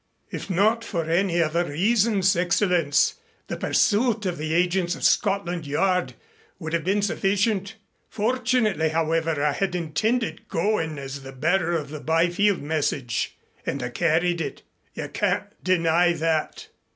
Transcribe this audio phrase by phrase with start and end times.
[0.31, 3.19] "If not for any other reasons, Excellenz,
[3.49, 6.15] the pursuit of the agents of Scotland Yard
[6.57, 7.75] would have been sufficient.
[8.09, 13.37] Fortunately, however, I had intended going as the bearer of the Byfield message.
[13.63, 14.63] And I carried it.
[14.95, 16.69] You can't deny that."